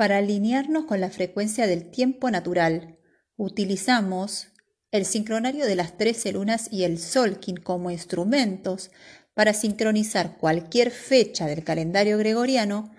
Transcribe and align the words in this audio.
Para 0.00 0.16
alinearnos 0.16 0.86
con 0.86 0.98
la 1.02 1.10
frecuencia 1.10 1.66
del 1.66 1.90
tiempo 1.90 2.30
natural, 2.30 2.96
utilizamos 3.36 4.46
el 4.92 5.04
sincronario 5.04 5.66
de 5.66 5.76
las 5.76 5.98
trece 5.98 6.32
lunas 6.32 6.68
y 6.72 6.84
el 6.84 6.98
Solkin 6.98 7.58
como 7.58 7.90
instrumentos 7.90 8.90
para 9.34 9.52
sincronizar 9.52 10.38
cualquier 10.38 10.90
fecha 10.90 11.46
del 11.46 11.64
calendario 11.64 12.16
gregoriano 12.16 12.90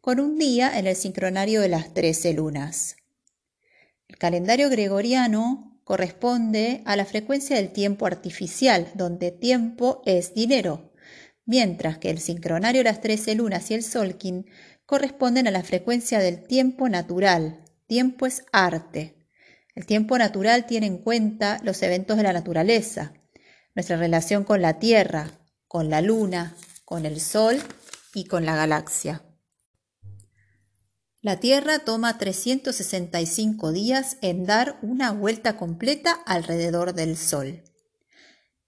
con 0.00 0.18
un 0.18 0.38
día 0.38 0.78
en 0.78 0.86
el 0.86 0.96
sincronario 0.96 1.60
de 1.60 1.68
las 1.68 1.92
trece 1.92 2.32
lunas. 2.32 2.96
El 4.08 4.16
calendario 4.16 4.70
gregoriano 4.70 5.78
corresponde 5.84 6.80
a 6.86 6.96
la 6.96 7.04
frecuencia 7.04 7.56
del 7.56 7.70
tiempo 7.70 8.06
artificial, 8.06 8.90
donde 8.94 9.30
tiempo 9.30 10.00
es 10.06 10.32
dinero, 10.32 10.94
mientras 11.44 11.98
que 11.98 12.08
el 12.08 12.18
sincronario 12.18 12.80
de 12.80 12.84
las 12.84 13.02
trece 13.02 13.34
lunas 13.34 13.70
y 13.70 13.74
el 13.74 13.82
Solkin 13.82 14.46
corresponden 14.86 15.48
a 15.48 15.50
la 15.50 15.62
frecuencia 15.62 16.20
del 16.20 16.46
tiempo 16.46 16.88
natural. 16.88 17.64
Tiempo 17.86 18.24
es 18.24 18.44
arte. 18.52 19.28
El 19.74 19.84
tiempo 19.84 20.16
natural 20.16 20.64
tiene 20.66 20.86
en 20.86 20.98
cuenta 20.98 21.60
los 21.62 21.82
eventos 21.82 22.16
de 22.16 22.22
la 22.22 22.32
naturaleza, 22.32 23.12
nuestra 23.74 23.96
relación 23.96 24.44
con 24.44 24.62
la 24.62 24.78
Tierra, 24.78 25.30
con 25.68 25.90
la 25.90 26.00
Luna, 26.00 26.56
con 26.84 27.04
el 27.04 27.20
Sol 27.20 27.58
y 28.14 28.24
con 28.24 28.46
la 28.46 28.56
galaxia. 28.56 29.22
La 31.20 31.40
Tierra 31.40 31.80
toma 31.80 32.16
365 32.16 33.72
días 33.72 34.16
en 34.22 34.46
dar 34.46 34.78
una 34.80 35.10
vuelta 35.10 35.56
completa 35.56 36.12
alrededor 36.24 36.94
del 36.94 37.16
Sol. 37.16 37.64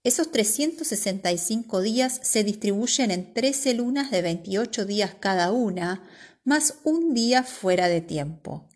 Esos 0.03 0.31
365 0.31 1.81
días 1.81 2.21
se 2.23 2.45
distribuyen 2.45 3.11
en 3.11 3.33
13 3.33 3.73
lunas 3.73 4.11
de 4.11 4.21
28 4.21 4.85
días 4.85 5.15
cada 5.19 5.51
una, 5.51 6.07
más 6.45 6.75
un 6.85 7.13
día 7.13 7.43
fuera 7.43 7.89
de 7.89 7.99
tiempo. 7.99 8.69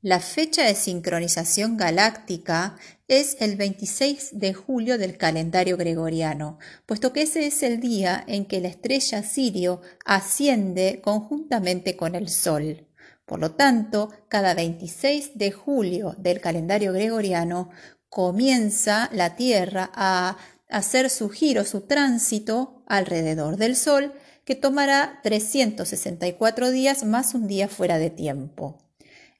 La 0.00 0.20
fecha 0.20 0.64
de 0.64 0.74
sincronización 0.74 1.76
galáctica 1.76 2.78
es 3.06 3.36
el 3.40 3.56
26 3.56 4.38
de 4.38 4.54
julio 4.54 4.96
del 4.96 5.18
calendario 5.18 5.76
gregoriano, 5.76 6.58
puesto 6.86 7.12
que 7.12 7.22
ese 7.22 7.46
es 7.46 7.62
el 7.62 7.80
día 7.80 8.24
en 8.26 8.46
que 8.46 8.60
la 8.60 8.68
estrella 8.68 9.22
Sirio 9.22 9.82
asciende 10.06 11.02
conjuntamente 11.02 11.96
con 11.96 12.14
el 12.14 12.30
Sol. 12.30 12.86
Por 13.26 13.40
lo 13.40 13.56
tanto, 13.56 14.10
cada 14.28 14.54
26 14.54 15.36
de 15.36 15.50
julio 15.50 16.14
del 16.16 16.40
calendario 16.40 16.92
gregoriano 16.92 17.70
comienza 18.08 19.10
la 19.12 19.36
Tierra 19.36 19.90
a 19.94 20.36
hacer 20.68 21.10
su 21.10 21.28
giro, 21.28 21.64
su 21.64 21.82
tránsito 21.82 22.82
alrededor 22.86 23.56
del 23.56 23.76
Sol, 23.76 24.12
que 24.44 24.54
tomará 24.54 25.20
364 25.22 26.70
días 26.70 27.04
más 27.04 27.34
un 27.34 27.46
día 27.48 27.68
fuera 27.68 27.98
de 27.98 28.10
tiempo. 28.10 28.78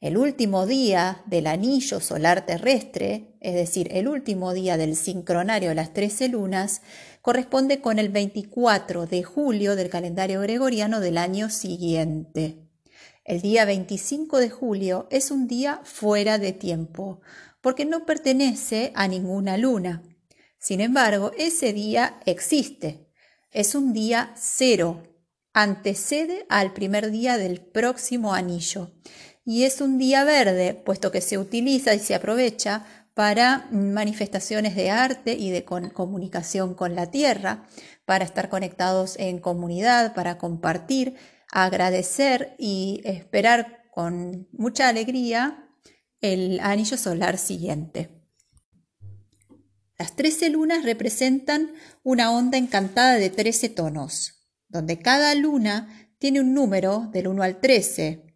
El 0.00 0.18
último 0.18 0.66
día 0.66 1.22
del 1.26 1.46
anillo 1.46 2.00
solar 2.00 2.44
terrestre, 2.44 3.34
es 3.40 3.54
decir, 3.54 3.88
el 3.92 4.08
último 4.08 4.52
día 4.52 4.76
del 4.76 4.94
sincronario 4.94 5.70
de 5.70 5.74
las 5.74 5.94
trece 5.94 6.28
lunas, 6.28 6.82
corresponde 7.22 7.80
con 7.80 7.98
el 7.98 8.10
24 8.10 9.06
de 9.06 9.22
julio 9.22 9.74
del 9.74 9.88
calendario 9.88 10.42
gregoriano 10.42 11.00
del 11.00 11.16
año 11.16 11.48
siguiente. 11.48 12.68
El 13.24 13.40
día 13.40 13.64
25 13.64 14.38
de 14.38 14.50
julio 14.50 15.08
es 15.10 15.30
un 15.30 15.48
día 15.48 15.80
fuera 15.82 16.38
de 16.38 16.52
tiempo, 16.52 17.20
porque 17.66 17.84
no 17.84 18.06
pertenece 18.06 18.92
a 18.94 19.08
ninguna 19.08 19.56
luna. 19.56 20.04
Sin 20.56 20.80
embargo, 20.80 21.32
ese 21.36 21.72
día 21.72 22.20
existe. 22.24 23.10
Es 23.50 23.74
un 23.74 23.92
día 23.92 24.32
cero. 24.36 25.02
Antecede 25.52 26.46
al 26.48 26.72
primer 26.74 27.10
día 27.10 27.38
del 27.38 27.60
próximo 27.60 28.34
anillo 28.34 28.92
y 29.44 29.64
es 29.64 29.80
un 29.80 29.98
día 29.98 30.22
verde, 30.22 30.74
puesto 30.74 31.10
que 31.10 31.20
se 31.20 31.38
utiliza 31.38 31.92
y 31.92 31.98
se 31.98 32.14
aprovecha 32.14 32.86
para 33.14 33.66
manifestaciones 33.72 34.76
de 34.76 34.92
arte 34.92 35.32
y 35.32 35.50
de 35.50 35.64
comunicación 35.64 36.72
con 36.72 36.94
la 36.94 37.10
tierra, 37.10 37.66
para 38.04 38.24
estar 38.24 38.48
conectados 38.48 39.16
en 39.18 39.40
comunidad, 39.40 40.14
para 40.14 40.38
compartir, 40.38 41.16
agradecer 41.50 42.54
y 42.60 43.00
esperar 43.04 43.82
con 43.90 44.46
mucha 44.52 44.88
alegría 44.88 45.65
el 46.20 46.60
anillo 46.60 46.96
solar 46.96 47.38
siguiente. 47.38 48.10
Las 49.98 50.14
trece 50.14 50.50
lunas 50.50 50.84
representan 50.84 51.72
una 52.02 52.30
onda 52.30 52.58
encantada 52.58 53.14
de 53.14 53.30
trece 53.30 53.68
tonos, 53.68 54.48
donde 54.68 54.98
cada 54.98 55.34
luna 55.34 56.10
tiene 56.18 56.40
un 56.40 56.52
número 56.54 57.08
del 57.12 57.28
1 57.28 57.42
al 57.42 57.60
13, 57.60 58.34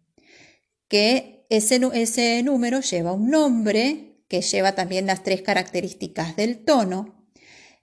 que 0.87 1.45
ese, 1.49 1.79
ese 1.93 2.41
número 2.43 2.81
lleva 2.81 3.13
un 3.13 3.29
nombre 3.29 4.23
que 4.27 4.41
lleva 4.41 4.73
también 4.73 5.05
las 5.05 5.23
tres 5.23 5.41
características 5.41 6.35
del 6.35 6.63
tono 6.63 7.27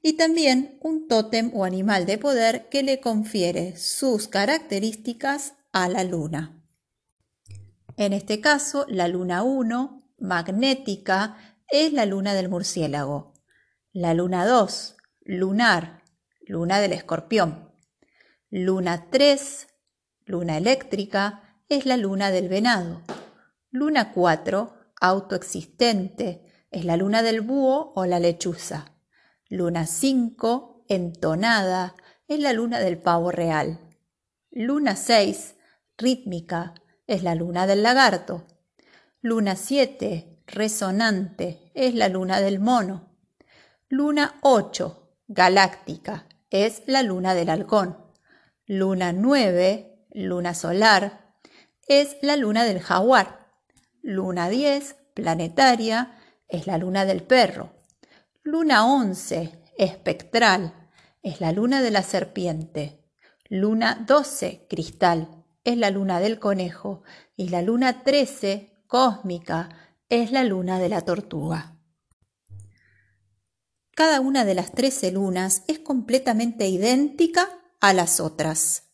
y 0.02 0.14
también 0.14 0.78
un 0.80 1.06
tótem 1.06 1.50
o 1.54 1.64
animal 1.64 2.06
de 2.06 2.18
poder 2.18 2.68
que 2.70 2.82
le 2.82 3.00
confiere 3.00 3.76
sus 3.76 4.28
características 4.28 5.54
a 5.72 5.88
la 5.88 6.04
luna. 6.04 6.57
En 7.98 8.12
este 8.12 8.40
caso, 8.40 8.86
la 8.88 9.08
luna 9.08 9.42
1, 9.42 10.14
magnética, 10.18 11.36
es 11.68 11.92
la 11.92 12.06
luna 12.06 12.32
del 12.32 12.48
murciélago. 12.48 13.34
La 13.92 14.14
luna 14.14 14.46
2, 14.46 14.96
lunar, 15.24 16.04
luna 16.46 16.78
del 16.78 16.92
escorpión. 16.92 17.72
Luna 18.50 19.10
3, 19.10 19.66
luna 20.26 20.56
eléctrica, 20.58 21.60
es 21.68 21.86
la 21.86 21.96
luna 21.96 22.30
del 22.30 22.48
venado. 22.48 23.02
Luna 23.72 24.12
4, 24.12 24.76
autoexistente, 25.00 26.68
es 26.70 26.84
la 26.84 26.96
luna 26.96 27.24
del 27.24 27.40
búho 27.40 27.94
o 27.96 28.06
la 28.06 28.20
lechuza. 28.20 28.94
Luna 29.48 29.88
5, 29.88 30.84
entonada, 30.86 31.96
es 32.28 32.38
la 32.38 32.52
luna 32.52 32.78
del 32.78 32.98
pavo 32.98 33.32
real. 33.32 33.80
Luna 34.52 34.94
6, 34.94 35.56
rítmica, 35.96 36.74
es 37.08 37.22
la 37.22 37.34
luna 37.34 37.66
del 37.66 37.82
lagarto. 37.82 38.46
Luna 39.22 39.56
7, 39.56 40.44
resonante, 40.46 41.72
es 41.74 41.94
la 41.94 42.08
luna 42.08 42.40
del 42.40 42.60
mono. 42.60 43.08
Luna 43.88 44.38
8, 44.42 45.16
galáctica, 45.26 46.26
es 46.50 46.82
la 46.86 47.02
luna 47.02 47.34
del 47.34 47.48
halcón. 47.48 47.96
Luna 48.66 49.12
9, 49.12 50.06
luna 50.12 50.54
solar, 50.54 51.34
es 51.88 52.18
la 52.20 52.36
luna 52.36 52.64
del 52.64 52.80
jaguar. 52.80 53.48
Luna 54.02 54.50
10, 54.50 54.94
planetaria, 55.14 56.14
es 56.46 56.66
la 56.66 56.76
luna 56.76 57.06
del 57.06 57.22
perro. 57.22 57.72
Luna 58.42 58.86
11, 58.86 59.58
espectral, 59.78 60.74
es 61.22 61.40
la 61.40 61.52
luna 61.52 61.80
de 61.80 61.90
la 61.90 62.02
serpiente. 62.02 63.02
Luna 63.48 64.04
12, 64.06 64.66
cristal, 64.68 65.37
es 65.68 65.76
la 65.76 65.90
luna 65.90 66.18
del 66.18 66.38
conejo. 66.38 67.02
Y 67.36 67.50
la 67.50 67.60
luna 67.60 68.02
13, 68.02 68.72
cósmica, 68.86 69.68
es 70.08 70.32
la 70.32 70.42
luna 70.42 70.78
de 70.78 70.88
la 70.88 71.02
tortuga. 71.02 71.76
Cada 73.94 74.20
una 74.20 74.46
de 74.46 74.54
las 74.54 74.72
13 74.72 75.12
lunas 75.12 75.64
es 75.66 75.78
completamente 75.78 76.68
idéntica 76.68 77.50
a 77.80 77.92
las 77.92 78.18
otras. 78.18 78.84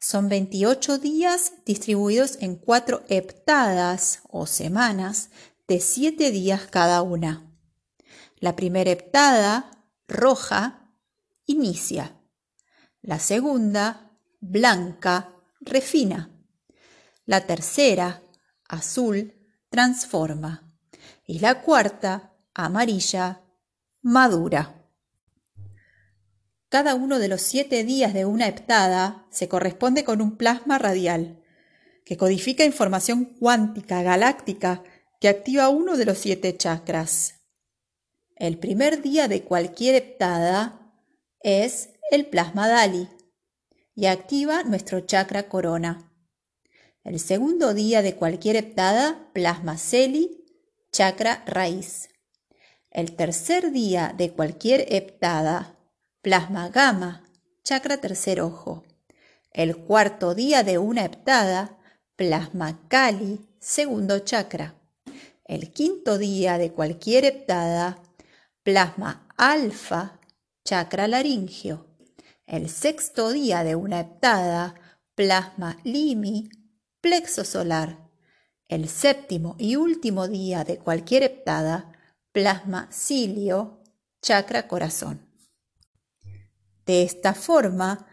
Son 0.00 0.28
28 0.28 0.98
días 0.98 1.52
distribuidos 1.64 2.36
en 2.40 2.56
cuatro 2.56 3.04
heptadas 3.08 4.22
o 4.28 4.46
semanas 4.46 5.30
de 5.68 5.78
7 5.78 6.32
días 6.32 6.62
cada 6.68 7.02
una. 7.02 7.48
La 8.40 8.56
primera 8.56 8.90
heptada, 8.90 9.70
roja, 10.08 10.90
inicia. 11.46 12.20
La 13.02 13.20
segunda, 13.20 14.10
blanca, 14.40 15.31
refina. 15.64 16.30
La 17.24 17.46
tercera, 17.46 18.22
azul, 18.68 19.34
transforma. 19.70 20.74
Y 21.26 21.38
la 21.38 21.62
cuarta, 21.62 22.34
amarilla, 22.54 23.42
madura. 24.02 24.88
Cada 26.68 26.94
uno 26.94 27.18
de 27.18 27.28
los 27.28 27.42
siete 27.42 27.84
días 27.84 28.14
de 28.14 28.24
una 28.24 28.48
heptada 28.48 29.26
se 29.30 29.48
corresponde 29.48 30.04
con 30.04 30.20
un 30.20 30.36
plasma 30.36 30.78
radial, 30.78 31.42
que 32.04 32.16
codifica 32.16 32.64
información 32.64 33.24
cuántica 33.24 34.02
galáctica 34.02 34.82
que 35.20 35.28
activa 35.28 35.68
uno 35.68 35.96
de 35.96 36.04
los 36.04 36.18
siete 36.18 36.56
chakras. 36.56 37.34
El 38.34 38.58
primer 38.58 39.02
día 39.02 39.28
de 39.28 39.42
cualquier 39.44 39.94
heptada 39.94 40.92
es 41.40 41.90
el 42.10 42.26
plasma 42.26 42.66
Dali 42.66 43.08
y 43.94 44.06
activa 44.06 44.62
nuestro 44.62 45.00
chakra 45.00 45.48
corona. 45.48 46.10
El 47.04 47.18
segundo 47.20 47.74
día 47.74 48.02
de 48.02 48.14
cualquier 48.16 48.56
heptada, 48.56 49.28
plasma 49.32 49.76
Celi, 49.78 50.44
chakra 50.92 51.42
raíz. 51.46 52.08
El 52.90 53.16
tercer 53.16 53.72
día 53.72 54.14
de 54.16 54.32
cualquier 54.32 54.86
heptada, 54.92 55.78
Plasma 56.22 56.68
gamma, 56.68 57.24
chakra 57.64 57.96
tercer 57.96 58.40
ojo. 58.40 58.84
El 59.50 59.76
cuarto 59.76 60.36
día 60.36 60.62
de 60.62 60.78
una 60.78 61.04
heptada, 61.04 61.80
plasma 62.14 62.86
Kali, 62.86 63.40
segundo 63.58 64.20
chakra. 64.20 64.76
El 65.44 65.72
quinto 65.72 66.18
día 66.18 66.58
de 66.58 66.70
cualquier 66.70 67.24
heptada, 67.24 68.00
plasma 68.62 69.26
alfa, 69.36 70.20
chakra 70.64 71.08
laringio. 71.08 71.91
El 72.52 72.68
sexto 72.68 73.30
día 73.30 73.64
de 73.64 73.76
una 73.76 74.00
heptada, 74.00 74.74
plasma 75.14 75.78
limi, 75.84 76.50
plexo 77.00 77.46
solar. 77.46 78.10
El 78.68 78.90
séptimo 78.90 79.56
y 79.58 79.76
último 79.76 80.28
día 80.28 80.62
de 80.62 80.76
cualquier 80.76 81.22
heptada, 81.22 81.92
plasma 82.30 82.90
cilio, 82.92 83.82
chakra 84.20 84.68
corazón. 84.68 85.26
De 86.84 87.04
esta 87.04 87.32
forma, 87.32 88.06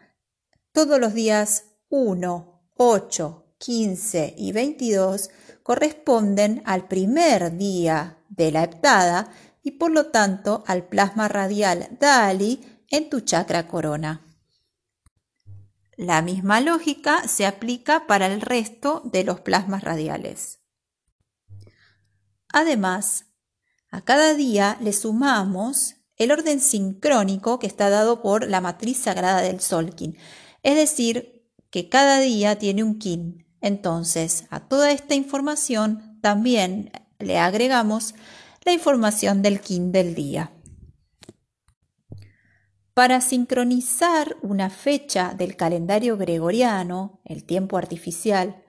todos 0.71 1.01
los 1.01 1.13
días 1.13 1.65
1, 1.89 2.71
8, 2.77 3.56
15 3.57 4.36
y 4.38 4.53
22 4.53 5.31
corresponden 5.63 6.62
al 6.63 6.88
primer 6.88 7.57
día 7.57 8.19
de 8.30 8.53
la 8.53 8.63
heptada 8.63 9.33
y 9.62 9.71
por 9.71 9.91
lo 9.91 10.12
tanto 10.12 10.63
al 10.65 10.88
plasma 10.88 11.27
radial 11.27 11.89
Dali 12.00 12.86
en 12.88 13.09
tu 13.09 13.19
chakra 13.19 13.68
corona. 13.68 14.27
La 16.00 16.22
misma 16.22 16.62
lógica 16.62 17.28
se 17.28 17.46
aplica 17.46 18.07
para 18.07 18.28
el 18.28 18.40
resto 18.40 19.01
de 19.04 19.25
los 19.25 19.42
plasmas 19.42 19.84
radiales. 19.84 20.62
Además, 22.48 23.25
a 23.92 24.00
cada 24.00 24.34
día 24.34 24.78
le 24.80 24.94
sumamos 24.94 25.96
el 26.16 26.31
orden 26.31 26.62
sincrónico 26.62 27.60
que 27.60 27.68
está 27.68 27.90
dado 27.90 28.22
por 28.22 28.48
la 28.48 28.62
matriz 28.62 28.98
sagrada 28.98 29.42
del 29.42 29.60
Solkin, 29.60 30.18
es 30.63 30.78
decir, 30.78 31.51
que 31.69 31.90
cada 31.90 32.22
día 32.22 32.57
tiene 32.57 32.81
un 32.81 32.98
kin. 32.98 33.46
Entonces, 33.60 34.46
a 34.51 34.69
toda 34.69 34.94
esta 34.94 35.16
información 35.16 36.18
también 36.22 36.94
le 37.19 37.40
agregamos 37.40 38.16
la 38.63 38.72
información 38.72 39.42
del 39.42 39.60
kin 39.60 39.92
del 39.92 40.16
día. 40.16 40.54
Para 43.00 43.22
sincronizar 43.22 44.36
una 44.42 44.69
fecha 44.69 45.34
del 45.34 45.56
calendario 45.56 46.18
gregoriano, 46.18 47.22
el 47.24 47.46
tiempo 47.46 47.78
artificial, 47.78 48.62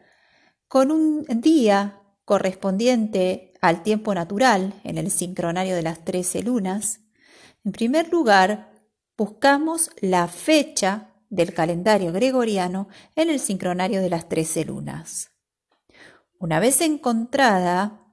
con 0.68 0.92
un 0.92 1.26
día 1.40 2.00
correspondiente 2.24 3.54
al 3.60 3.82
tiempo 3.82 4.14
natural 4.14 4.80
en 4.84 4.98
el 4.98 5.10
sincronario 5.10 5.74
de 5.74 5.82
las 5.82 6.04
13 6.04 6.44
lunas, 6.44 7.00
en 7.64 7.72
primer 7.72 8.12
lugar 8.12 8.70
buscamos 9.18 9.90
la 10.00 10.28
fecha 10.28 11.08
del 11.28 11.52
calendario 11.52 12.12
gregoriano 12.12 12.86
en 13.16 13.30
el 13.30 13.40
sincronario 13.40 14.00
de 14.00 14.10
las 14.10 14.28
13 14.28 14.64
lunas. 14.64 15.32
Una 16.38 16.60
vez 16.60 16.80
encontrada, 16.82 18.09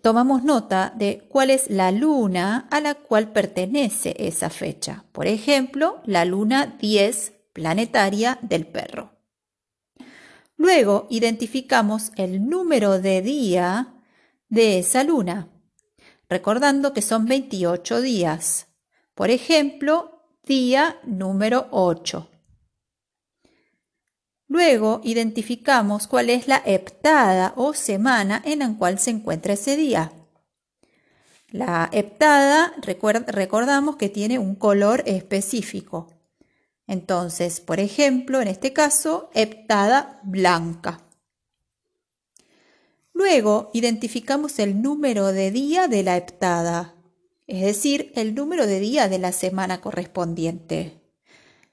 tomamos 0.00 0.44
nota 0.44 0.92
de 0.96 1.26
cuál 1.28 1.50
es 1.50 1.68
la 1.70 1.90
luna 1.90 2.68
a 2.70 2.80
la 2.80 2.94
cual 2.94 3.32
pertenece 3.32 4.14
esa 4.18 4.50
fecha. 4.50 5.04
Por 5.12 5.26
ejemplo, 5.26 6.00
la 6.06 6.24
luna 6.24 6.76
10 6.80 7.32
planetaria 7.52 8.38
del 8.42 8.66
perro. 8.66 9.10
Luego 10.56 11.06
identificamos 11.10 12.12
el 12.16 12.48
número 12.48 13.00
de 13.00 13.20
día 13.22 13.94
de 14.48 14.78
esa 14.78 15.02
luna, 15.02 15.48
recordando 16.28 16.92
que 16.92 17.02
son 17.02 17.26
28 17.26 18.00
días. 18.00 18.68
Por 19.14 19.30
ejemplo, 19.30 20.22
día 20.44 21.00
número 21.04 21.66
8. 21.72 22.31
Luego 24.52 25.00
identificamos 25.02 26.06
cuál 26.06 26.28
es 26.28 26.46
la 26.46 26.60
heptada 26.66 27.54
o 27.56 27.72
semana 27.72 28.42
en 28.44 28.58
la 28.58 28.76
cual 28.76 28.98
se 28.98 29.08
encuentra 29.08 29.54
ese 29.54 29.78
día. 29.78 30.12
La 31.48 31.88
heptada, 31.90 32.74
recordamos 32.76 33.96
que 33.96 34.10
tiene 34.10 34.38
un 34.38 34.54
color 34.54 35.04
específico. 35.06 36.12
Entonces, 36.86 37.60
por 37.60 37.80
ejemplo, 37.80 38.42
en 38.42 38.48
este 38.48 38.74
caso, 38.74 39.30
heptada 39.32 40.20
blanca. 40.22 41.00
Luego 43.14 43.70
identificamos 43.72 44.58
el 44.58 44.82
número 44.82 45.28
de 45.28 45.50
día 45.50 45.88
de 45.88 46.02
la 46.02 46.18
heptada, 46.18 46.94
es 47.46 47.62
decir, 47.62 48.12
el 48.16 48.34
número 48.34 48.66
de 48.66 48.80
día 48.80 49.08
de 49.08 49.18
la 49.18 49.32
semana 49.32 49.80
correspondiente. 49.80 51.00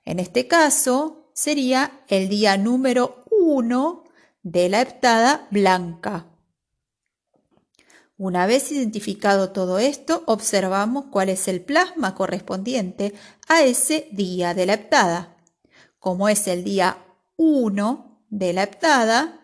En 0.06 0.20
este 0.20 0.48
caso, 0.48 1.19
sería 1.40 2.04
el 2.10 2.28
día 2.28 2.58
número 2.58 3.24
uno 3.32 4.04
de 4.44 4.68
la 4.68 4.82
heptada 4.82 5.48
blanca. 5.52 6.26
Una 8.18 8.46
vez 8.46 8.70
identificado 8.74 9.54
todo 9.54 9.80
esto, 9.80 10.24
observamos 10.26 11.06
cuál 11.06 11.30
es 11.30 11.48
el 11.48 11.62
plasma 11.62 12.14
correspondiente 12.14 13.14
a 13.48 13.64
ese 13.64 14.10
día 14.12 14.54
de 14.54 14.66
la 14.66 14.74
heptada. 14.74 15.38
Como 15.98 16.28
es 16.28 16.46
el 16.50 16.66
día 16.66 17.06
1 17.38 18.26
de 18.30 18.52
la 18.52 18.64
heptada, 18.64 19.40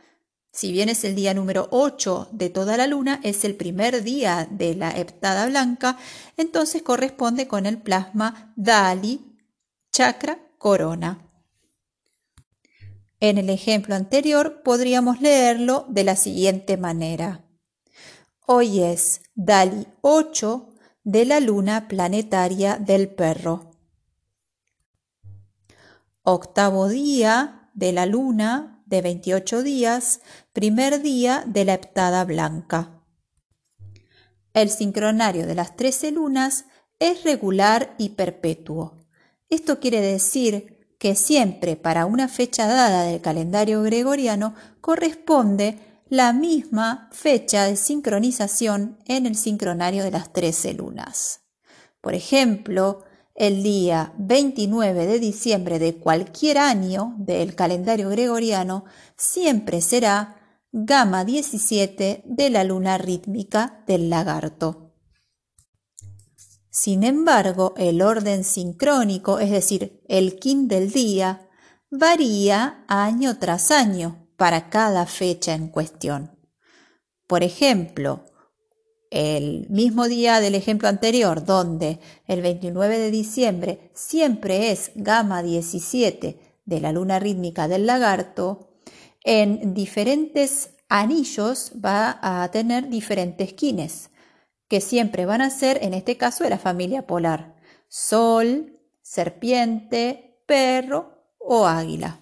si 0.52 0.74
bien 0.74 0.90
es 0.90 1.06
el 1.06 1.16
día 1.16 1.34
número 1.34 1.70
8 1.72 2.28
de 2.34 2.50
toda 2.50 2.76
la 2.76 2.88
luna, 2.88 3.22
es 3.24 3.46
el 3.46 3.56
primer 3.56 4.04
día 4.04 4.50
de 4.52 4.76
la 4.76 4.92
heptada 4.92 5.46
blanca, 5.46 5.98
entonces 6.36 6.82
corresponde 6.82 7.48
con 7.48 7.66
el 7.66 7.78
plasma 7.82 8.52
Dali, 8.58 9.40
chakra, 9.94 10.40
corona. 10.58 11.25
En 13.20 13.38
el 13.38 13.50
ejemplo 13.50 13.96
anterior 13.96 14.62
podríamos 14.64 15.22
leerlo 15.22 15.86
de 15.90 16.04
la 16.04 16.16
siguiente 16.16 16.78
manera. 16.78 17.46
Hoy 18.46 18.82
es 18.84 19.22
Dali 19.36 19.88
8 20.02 20.74
de 21.04 21.26
la 21.26 21.40
luna 21.40 21.88
planetaria 21.88 22.78
del 22.78 23.10
perro. 23.10 23.72
Octavo 26.24 26.90
día 26.90 27.70
de 27.74 27.94
la 27.94 28.06
luna 28.06 28.84
de 28.86 29.02
28 29.02 29.64
días, 29.64 30.22
primer 30.52 31.02
día 31.02 31.44
de 31.48 31.66
la 31.66 31.76
heptada 31.76 32.26
blanca. 32.26 33.02
El 34.54 34.70
sincronario 34.70 35.48
de 35.48 35.56
las 35.56 35.76
13 35.76 36.12
lunas 36.12 36.66
es 37.00 37.24
regular 37.24 37.96
y 37.98 38.10
perpetuo. 38.10 38.98
Esto 39.50 39.80
quiere 39.80 40.02
decir 40.02 40.85
que 41.00 41.16
siempre 41.16 41.76
para 41.76 42.06
una 42.06 42.28
fecha 42.28 42.68
dada 42.68 43.04
del 43.04 43.22
calendario 43.22 43.82
gregoriano 43.84 44.56
corresponde 44.82 45.80
la 46.10 46.34
misma 46.34 47.10
fecha 47.12 47.66
de 47.66 47.76
sincronización 47.76 49.00
en 49.06 49.26
el 49.26 49.36
sincronario 49.36 50.04
de 50.04 50.12
las 50.12 50.32
13 50.32 50.74
lunas. 50.74 51.42
Por 52.02 52.14
ejemplo, 52.14 53.04
el 53.34 53.64
día 53.64 54.14
29 54.18 55.08
de 55.08 55.20
diciembre 55.20 55.80
de 55.80 55.96
cualquier 55.96 56.58
año 56.58 57.16
del 57.18 57.56
calendario 57.56 58.10
gregoriano 58.10 58.86
siempre 59.18 59.82
será 59.82 60.38
gama 60.72 61.26
17 61.26 62.24
de 62.26 62.50
la 62.50 62.64
luna 62.64 62.98
rítmica 62.98 63.84
del 63.88 64.10
lagarto. 64.10 64.85
Sin 66.76 67.06
embargo, 67.06 67.74
el 67.78 68.02
orden 68.02 68.44
sincrónico, 68.44 69.40
es 69.40 69.50
decir, 69.50 70.04
el 70.10 70.38
kin 70.38 70.68
del 70.68 70.92
día, 70.92 71.48
varía 71.90 72.84
año 72.90 73.40
tras 73.40 73.72
año 73.72 74.28
para 74.36 74.70
cada 74.70 75.06
fecha 75.06 75.54
en 75.54 75.70
cuestión. 75.70 76.38
Por 77.28 77.44
ejemplo, 77.44 78.26
el 79.10 79.70
mismo 79.70 80.10
día 80.10 80.42
del 80.42 80.54
ejemplo 80.54 80.90
anterior, 80.90 81.46
donde 81.46 82.02
el 82.28 82.42
29 82.42 83.00
de 83.00 83.10
diciembre 83.10 83.92
siempre 83.94 84.74
es 84.74 84.92
gama 84.96 85.44
17 85.44 86.60
de 86.66 86.80
la 86.82 86.92
luna 86.92 87.20
rítmica 87.20 87.70
del 87.70 87.86
lagarto, 87.86 88.76
en 89.24 89.74
diferentes 89.74 90.72
anillos 90.90 91.72
va 91.74 92.20
a 92.22 92.52
tener 92.52 92.90
diferentes 92.90 93.54
kines 93.54 94.10
que 94.68 94.82
siempre 94.82 95.26
van 95.26 95.42
a 95.42 95.50
ser, 95.50 95.80
en 95.84 95.94
este 95.94 96.18
caso, 96.18 96.44
de 96.44 96.50
la 96.50 96.58
familia 96.58 97.06
polar. 97.06 97.56
Sol, 97.88 98.80
serpiente, 99.02 100.42
perro 100.46 101.14
o 101.38 101.68
águila. 101.68 102.20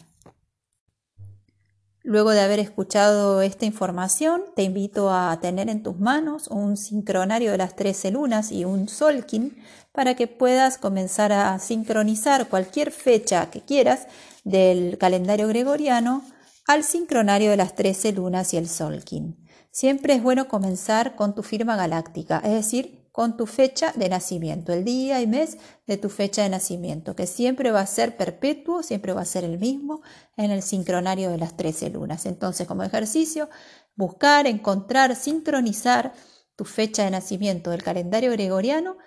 Luego 2.06 2.32
de 2.32 2.42
haber 2.42 2.60
escuchado 2.60 3.42
esta 3.42 3.66
información, 3.66 4.44
te 4.58 4.64
invito 4.64 5.10
a 5.10 5.40
tener 5.42 5.70
en 5.70 5.84
tus 5.84 5.98
manos 5.98 6.48
un 6.50 6.76
sincronario 6.76 7.52
de 7.52 7.58
las 7.58 7.78
13 7.78 8.12
lunas 8.12 8.52
y 8.52 8.66
un 8.66 8.90
solkin 8.90 9.58
para 9.94 10.14
que 10.16 10.28
puedas 10.28 10.78
comenzar 10.78 11.32
a 11.32 11.58
sincronizar 11.60 12.50
cualquier 12.50 12.92
fecha 12.92 13.50
que 13.50 13.62
quieras 13.62 14.08
del 14.44 14.98
calendario 14.98 15.48
gregoriano 15.48 16.26
al 16.66 16.84
sincronario 16.84 17.52
de 17.52 17.58
las 17.58 17.76
13 17.76 18.14
lunas 18.14 18.54
y 18.54 18.58
el 18.58 18.70
solkin. 18.70 19.46
Siempre 19.72 20.14
es 20.14 20.24
bueno 20.24 20.48
comenzar 20.48 21.16
con 21.16 21.36
tu 21.36 21.44
firma 21.44 21.76
galáctica, 21.76 22.40
es 22.44 22.52
decir, 22.52 23.04
con 23.12 23.38
tu 23.38 23.46
fecha 23.46 23.94
de 23.96 24.10
nacimiento, 24.10 24.74
el 24.74 24.84
día 24.84 25.22
y 25.22 25.28
mes 25.28 25.60
de 25.86 25.98
tu 25.98 26.10
fecha 26.10 26.42
de 26.42 26.50
nacimiento, 26.50 27.16
que 27.16 27.28
siempre 27.28 27.72
va 27.72 27.82
a 27.82 27.86
ser 27.86 28.18
perpetuo, 28.18 28.82
siempre 28.82 29.14
va 29.14 29.22
a 29.22 29.26
ser 29.26 29.44
el 29.44 29.60
mismo 29.60 30.02
en 30.36 30.50
el 30.50 30.64
sincronario 30.64 31.30
de 31.30 31.38
las 31.38 31.56
13 31.56 31.92
lunas. 31.92 32.26
Entonces, 32.26 32.68
como 32.68 32.82
ejercicio, 32.82 33.50
buscar, 33.96 34.48
encontrar, 34.48 35.16
sincronizar 35.16 36.14
tu 36.56 36.66
fecha 36.66 37.04
de 37.04 37.12
nacimiento 37.12 37.70
del 37.70 37.84
calendario 37.84 38.32
gregoriano 38.32 38.98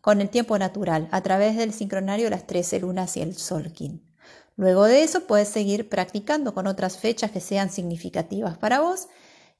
con 0.00 0.20
el 0.20 0.30
tiempo 0.30 0.58
natural 0.58 1.08
a 1.10 1.20
través 1.22 1.56
del 1.56 1.72
sincronario 1.72 2.26
de 2.26 2.30
las 2.30 2.46
13 2.46 2.78
lunas 2.78 3.16
y 3.16 3.22
el 3.22 3.36
solkin. 3.36 4.05
Luego 4.56 4.84
de 4.84 5.02
eso 5.02 5.26
puedes 5.26 5.48
seguir 5.48 5.88
practicando 5.88 6.54
con 6.54 6.66
otras 6.66 6.98
fechas 6.98 7.30
que 7.30 7.40
sean 7.40 7.70
significativas 7.70 8.56
para 8.56 8.80
vos 8.80 9.08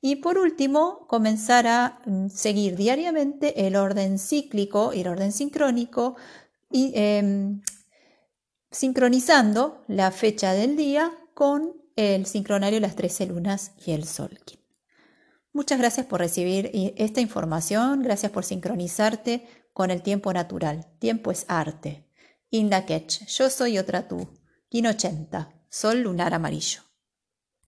y 0.00 0.16
por 0.16 0.38
último, 0.38 1.06
comenzar 1.08 1.66
a 1.66 2.00
mm, 2.06 2.28
seguir 2.28 2.76
diariamente 2.76 3.66
el 3.66 3.76
orden 3.76 4.18
cíclico 4.18 4.92
y 4.92 5.00
el 5.00 5.08
orden 5.08 5.32
sincrónico 5.32 6.16
y 6.70 6.92
em, 6.94 7.62
sincronizando 8.70 9.84
la 9.88 10.10
fecha 10.10 10.52
del 10.52 10.76
día 10.76 11.12
con 11.34 11.74
el 11.96 12.26
sincronario 12.26 12.78
las 12.80 12.94
13 12.94 13.26
lunas 13.26 13.72
y 13.84 13.92
el 13.92 14.04
sol. 14.04 14.38
Muchas 15.52 15.78
gracias 15.78 16.04
por 16.06 16.20
recibir 16.20 16.70
esta 16.96 17.22
información, 17.22 18.02
gracias 18.02 18.30
por 18.30 18.44
sincronizarte 18.44 19.46
con 19.72 19.90
el 19.90 20.02
tiempo 20.02 20.32
natural. 20.32 20.86
Tiempo 20.98 21.30
es 21.30 21.46
arte. 21.48 22.04
Inda 22.50 22.84
Ketch, 22.84 23.26
yo 23.26 23.48
soy 23.48 23.78
otra 23.78 24.06
tú. 24.06 24.28
Kin 24.76 24.85
80, 24.85 25.49
sol 25.71 26.02
lunar 26.02 26.35
amarillo. 26.35 26.86